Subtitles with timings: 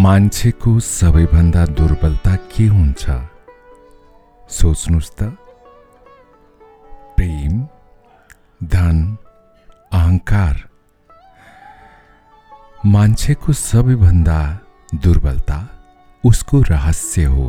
[0.00, 3.04] मान्छेको सबैभन्दा दुर्बलता के हुन्छ?
[4.50, 5.22] सोच्नुहोस् त।
[7.16, 7.52] प्रेम
[8.64, 8.96] धन
[9.92, 10.54] अहङ्कार
[12.86, 14.38] मान्छेको सबैभन्दा
[14.94, 15.58] दुर्बलता
[16.24, 17.48] उसको रहस्य हो।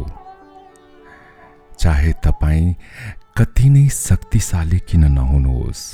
[1.79, 2.75] चाहे तपाईँ
[3.37, 5.85] कति नै शक्तिशाली किन नहुनुहोस्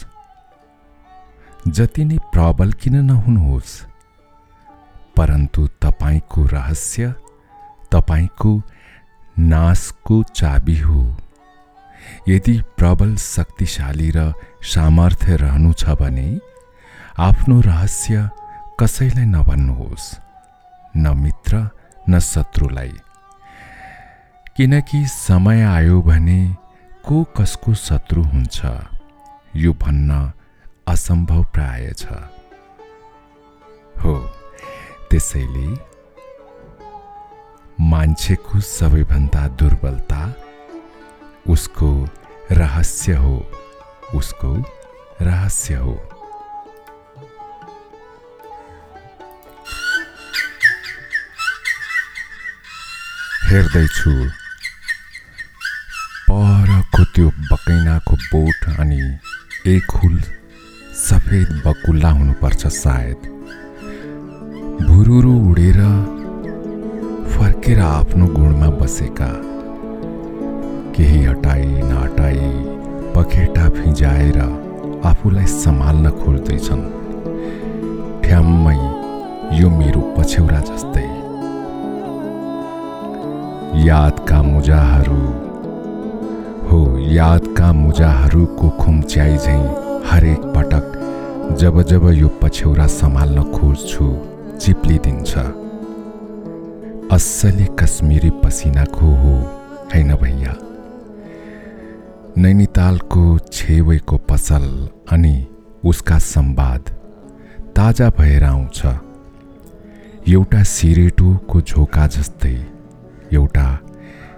[1.68, 3.81] जति नै प्रबल किन नहुनुहोस्
[5.17, 7.13] परन्तु तपाईँको रहस्य
[7.91, 8.62] तपाईँको
[9.39, 11.17] नाशको चाबी हो।
[12.30, 16.39] यदि प्रबल शक्तिशाली र सामर्थ्य रहनु छ भने
[17.20, 18.30] आफ्नो रहस्य
[18.80, 20.16] कसैलाई नभन्नुहोस्
[20.98, 21.70] न मित्र
[22.09, 22.94] न शत्रुलाई।
[24.58, 26.55] किनकि समय आयो भने
[27.05, 28.61] को कसको शत्रु हुन्छ
[29.55, 30.31] यो भन्न
[30.88, 32.05] असम्भव प्राय छ।
[34.03, 34.37] हो।
[35.11, 35.67] त्यसैले
[37.81, 40.36] मान्छेको सबैभन्दा दुर्बलता
[41.49, 42.09] उसको
[42.52, 43.52] रहस्य हो।
[44.16, 44.52] उसको
[45.22, 45.95] रहस्य हो।
[53.45, 54.11] हेर्दैछु।
[56.30, 59.02] परको त्यो बकैनाको बोट अनि
[59.75, 60.21] एक हुल
[61.08, 63.36] सफेद बकुल्ला हुनुपर्छ सायद।
[64.81, 65.78] भुरुरु उडेर
[67.33, 69.30] फर्केर आफ्नो गुणमा बसेका
[70.95, 72.50] केही हटाई नहटाई
[73.16, 74.38] पखेटा फिजाएर
[75.09, 76.83] आफूलाई सम्हाल्न खोज्दैछन्।
[78.23, 78.75] ठ्याम्मै
[79.59, 81.08] यो मेरो पछ्यौरा जस्तै।
[83.88, 85.22] यादका मुजाहरू
[86.70, 86.80] हो
[87.16, 89.66] यादका मुजाहरूको खुम्च्याइ झैँ
[90.11, 90.95] हरेक पटक
[91.59, 95.38] जब जब यो पछ्यौरा सम्हाल्न खोज्छु। चिप्लिदिन्छ।
[97.13, 99.33] असली कश्मिरी पसिनाको हो
[99.93, 100.55] होइन भैया।
[102.37, 104.65] नैनितालको छेवैको पसल
[105.11, 105.36] अनि
[105.86, 106.89] उसका संवाद
[107.76, 108.86] ताजा भएर आउँछ।
[110.30, 112.55] एउटा सिरेटोको झोका जस्तै
[113.33, 113.67] एउटा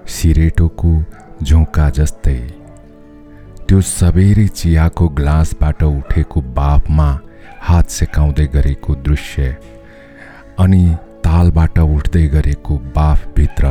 [0.07, 0.91] सिरेटोको
[1.44, 2.39] झोका जस्तै।
[3.67, 7.09] त्यो सबेरै चियाको ग्लासबाट उठेको बाफमा
[7.61, 9.57] हात सेकाउँदै गरेको दृश्य
[10.63, 10.83] अनि
[11.25, 13.65] तालबाट उठ्दै गरेको बाफभित्र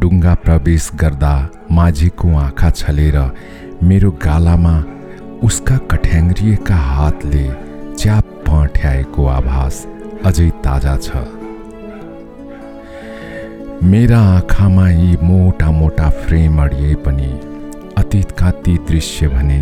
[0.00, 1.32] डुङ्गा प्रवेश गर्दा
[1.78, 3.18] माझीको आँखा छलेर
[3.88, 4.74] मेरो गालामा
[5.44, 7.46] उसका कठ्याङ्ग्रिएका हातले
[7.98, 9.76] च्याप ठ्याएको आभास
[10.26, 11.24] अझै ताजा छ।
[13.84, 17.30] मेरा आँखामा यी मोटा मोटा फ्रेम अडिए पनि
[17.98, 19.60] अतीतका ती दृश्य भने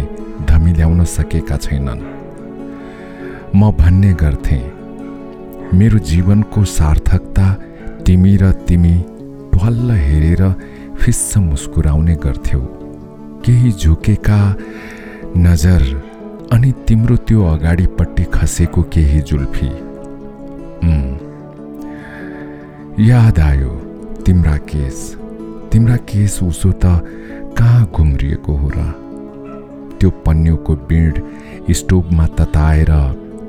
[0.49, 2.07] धमिल्याउन सकेका छैनन्।
[3.57, 4.61] म भन्ने गर्थे
[5.75, 7.47] मेरो जीवनको सार्थकता
[8.07, 8.95] तिमी र तिमी
[9.53, 10.43] ट्वाल्ल हेरेर
[11.03, 12.61] फिस्स मुस्कुराउने गर्थ्यौ।
[13.45, 14.39] केही झुकेका
[15.37, 15.83] नजर
[16.53, 19.71] अनि तिम्रो त्यो अगाडिपट्टि खसेको केही जुल्फी।
[23.09, 23.73] याद आयो
[24.27, 25.01] तिम्रा केस।
[25.73, 27.03] तिम्रा केस उसो त
[27.59, 28.79] कहाँ घुम्रिएको हो र?
[29.99, 31.23] त्यो पन्युको बिँड
[31.75, 32.93] स्टोभमा तताएर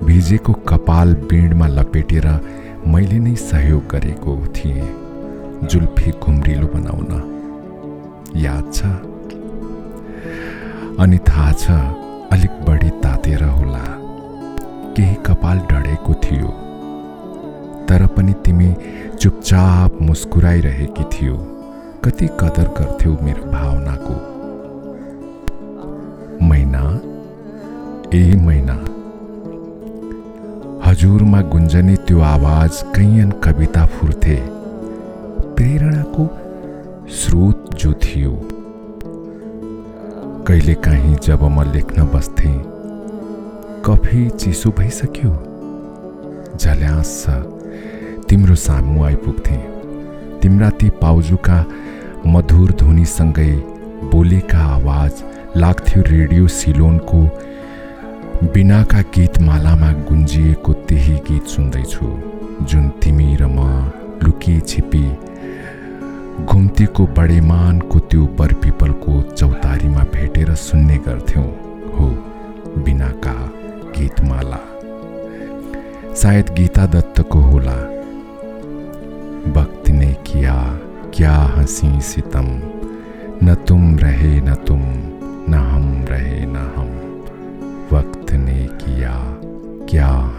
[0.03, 2.27] भिजेको कपाल बिँडमा लपेटेर
[2.87, 4.87] मैले नै सहयोग गरेको थिएँ।
[5.63, 7.11] जुल्फी घुम्रिलो बनाउन।
[8.35, 8.83] याद छ?
[10.99, 11.71] अनि थाहा छ
[12.31, 13.83] अलिक बढी तातेर होला।
[14.93, 16.47] केही कपाल डढेको थियो।
[17.89, 18.75] तर पनि तिमी
[19.21, 21.37] चुपचाप मुस्कुराइरहेकी थियो।
[22.05, 24.15] कति कदर गर्थ्यौ मेरो भावनाको।
[26.45, 26.83] मैना
[28.13, 28.84] ए मैना
[30.95, 34.35] हजुरमा गुन्जने त्यो आवाज कैयन कविता फुर्थे।
[35.55, 36.27] प्रेरणाको
[37.11, 38.31] स्रोत जो थियो।
[40.47, 42.55] कहिलेकाहीँ जब म लेख्न बस्थेँ
[43.85, 45.31] कफी चिसो भइसक्यो।
[46.55, 47.25] झल्यास
[48.29, 49.57] तिम्रो सामु आइपुग्थे।
[50.39, 51.59] तिम्रा ती पाउजुका
[52.27, 53.51] मधुर ध्वनिसँगै
[54.15, 55.23] बोलेका आवाज
[55.57, 57.21] लाग्थ्यो रेडियो सिलोनको
[58.43, 62.07] बिनाका गीतमालामा गुन्जिएको त्यही गीत सुन्दैछु
[62.69, 63.59] जुन तिमी र म
[64.23, 65.03] लुकी छिपी
[66.43, 71.47] घुम्तीको बडेमानको त्यो बरपिपलको चौतारीमा भेटेर सुन्ने गर्थ्यौँ
[71.95, 72.07] हो
[72.83, 73.35] बिनाका
[73.95, 74.61] गीतमाला।
[76.13, 77.77] सायद गीता दत्तको होला।
[79.55, 80.57] वक्त ने किया
[81.15, 82.47] क्या हंसी सितम
[83.43, 84.81] न तुम रहे न तुम
[85.49, 86.91] न हम रहे न हम।
[87.91, 88.14] वक्त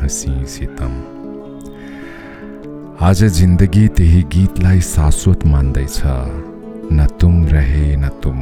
[0.07, 0.93] हंसी सितम।
[3.01, 6.03] आज जिन्दगी त्यही गीतलाई शाश्वत मान्दैछ।
[6.93, 8.37] न तुम रहे न तुम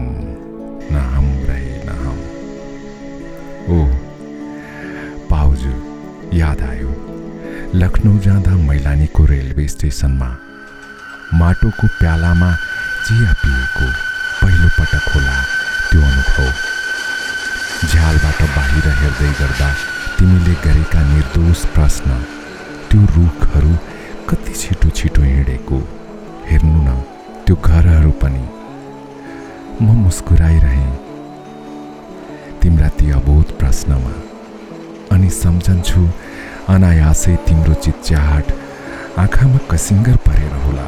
[0.92, 2.18] न हम रहे न हम।
[3.72, 3.78] ओ
[5.30, 5.72] पाउजू
[6.36, 6.92] याद आयो।
[7.74, 10.30] लखनऊ जाँदा मैलानीको रेलवे स्टेसनमा
[11.34, 12.52] माटोको प्यालामा
[13.06, 13.88] चिया पिएको
[14.42, 15.40] पहिलो पटक होला
[15.90, 16.52] त्यो अनुभव।
[17.88, 19.74] झ्यालबाट बाहिर हेर्दै गर्दा
[20.24, 22.10] तिमीले गरेका निर्दोष प्रश्न
[22.88, 23.72] त्यो रुखहरू
[24.28, 25.78] कति छिटो छिटो हिँडेको
[26.48, 26.94] हेर्नु न
[27.44, 28.44] त्यो घरहरू पनि।
[29.84, 30.92] म मुस्कुराइरहेँ।
[32.62, 34.12] तिम्रा ती अबोध प्रश्नमा
[35.12, 36.06] अनि सम्झन्छु
[36.72, 38.52] अनायासै तिम्रो चिच्याहाट
[39.20, 40.86] आँखामा कसिङ्गर परेर होला।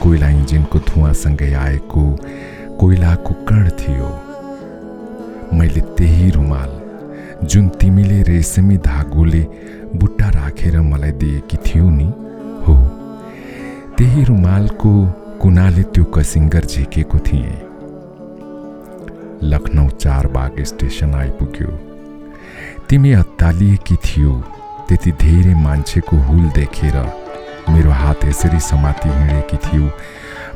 [0.00, 2.06] कोइला इन्जिनको धुवासँगै आएको
[2.80, 4.10] कोइलाको कण थियो।
[5.52, 6.85] मैले त्यही रुमाल
[7.44, 9.40] जुन तिमीले रेशमी धागोले
[9.96, 12.04] बुट्टा राखेर मलाई दिएकी थियौ नि?
[12.64, 12.74] हो।
[13.98, 15.06] त्यही रुमालको
[15.42, 17.52] कुनाले त्यो कसिङ्गर झिकेको थिएँ।
[19.42, 21.68] लखनऊ चारबाग स्टेसन आइपुग्यो।
[22.88, 24.42] तिमी अत्तालिएकी थियौ।
[24.88, 26.96] त्यति धेरै मान्छेको हुल देखेर
[27.70, 29.90] मेरो हात यसरी समाति हिँडेकी थियौ।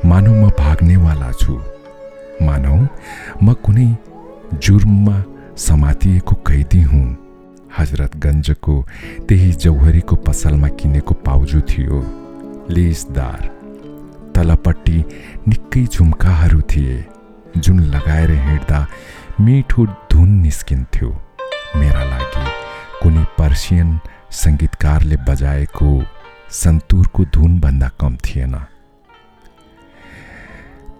[0.08, 1.60] मानौ म भाग्नेवाला छु।
[2.42, 2.86] मानौ
[3.42, 3.96] म कुनै
[4.54, 5.24] जुर्ममा
[5.60, 7.08] समातिएको कैदी हुँ।
[7.78, 8.74] हजरतगञ्जको
[9.28, 11.98] त्यही जौहरीको पसलमा किनेको पाउजु थियो।
[12.70, 13.42] लेसदार
[14.34, 14.98] तलपट्टि
[15.48, 17.04] निकै झुम्काहरू थिए
[17.56, 18.80] जुन लगाएर हिँड्दा
[19.40, 21.10] मिठो धुन निस्किन्थ्यो।
[21.76, 22.46] मेरा लागि
[23.02, 23.98] कुनै पर्सियन
[24.42, 25.90] सङ्गीतकारले बजाएको
[26.62, 28.54] सन्तुरको धुनभन्दा कम थिएन।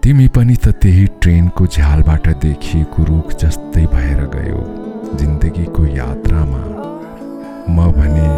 [0.03, 4.61] तिमी पनि त त्यही ट्रेनको झ्यालबाट देखिएको रुख जस्तै भएर गयो
[5.19, 6.61] जिन्दगीको यात्रामा।
[7.69, 8.29] म भने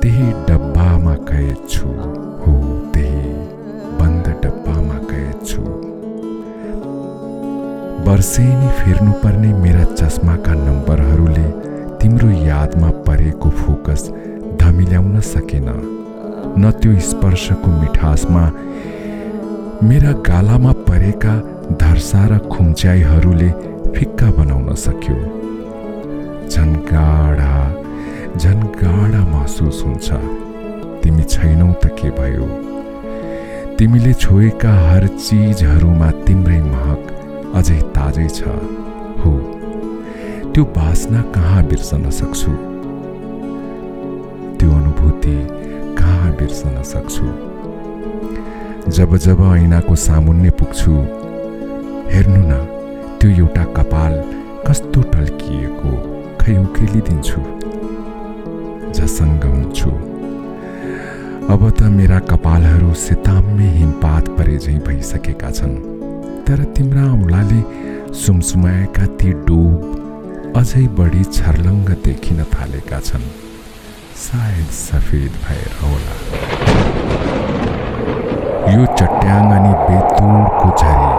[0.00, 1.88] त्यही डब्बामा कैद छु
[2.44, 2.54] हो
[2.94, 3.34] त्यही
[4.00, 5.62] बन्द डब्बामा कैद छु
[8.08, 11.48] वर्षेनी फेर्नुपर्ने मेरा चस्माका नम्बरहरूले
[12.00, 14.08] तिम्रो यादमा परेको फोकस
[14.62, 15.68] धमिल्याउन सकेन।
[16.58, 18.44] न त्यो स्पर्शको मिठासमा
[19.82, 21.34] मेरा गालामा परेका
[21.80, 23.48] धर्सा र खुम्च्याइहरूले
[23.96, 25.16] फिक्का बनाउन सक्यो।
[26.48, 27.54] झन् गाढा
[28.36, 30.08] झन् गाढा महसुस हुन्छ।
[31.02, 32.46] तिमी छैनौ त के भयो?
[33.78, 38.40] तिमीले छोएका हर चिजहरूमा तिम्रै महक अझै ताजै छ।
[39.22, 39.32] हो
[40.52, 42.52] त्यो बासना कहाँ बिर्सन सक्छु?
[44.58, 45.36] त्यो अनुभूति
[45.98, 47.26] कहाँ बिर्सन सक्छु?
[48.90, 50.92] जब जब ऐनाको सामुन्ने पुग्छु
[52.12, 52.52] हेर्नु न
[53.20, 54.14] त्यो एउटा कपाल
[54.66, 55.92] कस्तो टल्किएको
[56.40, 57.40] खै उकेलिदिन्छु
[58.94, 59.90] झसङ्ग हुन्छु।
[61.52, 65.76] अब त मेरा कपालहरू सेताम्मे हिमपात परे झैँ भइसकेका छन्
[66.46, 67.60] तर तिम्रा औँलाले
[68.22, 73.30] सुमसुमाएका ती डोब अझै बढी छर्लङ्ग देखिन थालेका छन्।
[74.24, 77.39] सायद सफेद भएर होला।
[78.70, 81.12] यो चट्याङ अनि बेतुडको झरी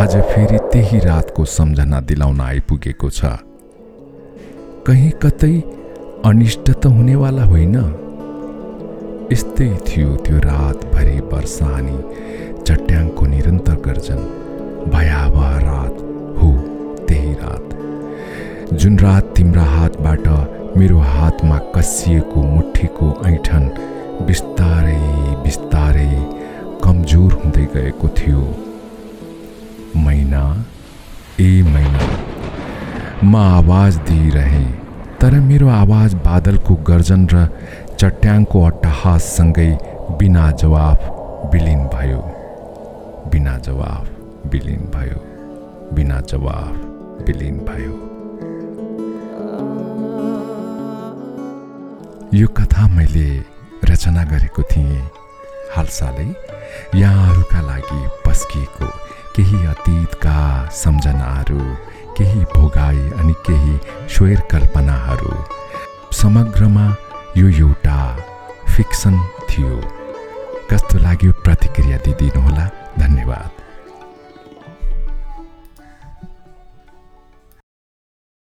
[0.00, 3.30] आज फेरि त्यही रातको सम्झना दिलाउन आइपुगेको छ।
[4.86, 5.54] कहीँ कतै
[6.30, 7.76] अनिष्ट त हुनेवाला होइन।
[9.32, 11.96] यस्तै थियो त्यो रातभरि वर्षा अनि
[12.62, 14.20] चट्याङको निरन्तर गर्जन।
[14.94, 15.96] भयावह रात
[16.38, 16.50] हो
[17.08, 17.66] त्यही रात।
[18.80, 20.28] जुन रात तिम्रा हातबाट
[20.78, 23.64] मेरो हातमा कसिएको मुठीको ऐठन
[31.40, 32.00] ए मैना
[33.24, 37.48] म आवाज दिइरहेँ तर मेरो आवाज बादलको गर्जन र
[38.00, 39.66] चट्याङको अट्टहाससँगै
[40.18, 41.00] बिना जवाफ
[41.54, 42.20] विलिन भयो।
[43.30, 44.06] बिना जवाफ
[44.46, 45.18] विलिन भयो।
[45.94, 47.94] बिना जवाफ विलिन भयो।
[52.34, 53.28] यो कथा मैले
[53.84, 55.02] रचना गरेको थिएँ।
[55.76, 56.30] हालसालै
[56.94, 59.03] यहाँहरूका लागि पस्किएको
[59.36, 61.58] केही अतीतका सम्झनाहरू
[62.16, 65.32] केही भोगाई अनि केही स्वेर कल्पनाहरू
[66.12, 66.86] समग्रमा
[67.36, 67.98] यो एउटा
[68.68, 69.18] फिक्सन
[69.50, 69.80] थियो।
[70.70, 72.68] कस्तो लाग्यो प्रतिक्रिया दिइदिनुहोला?
[72.98, 73.63] धन्यवाद।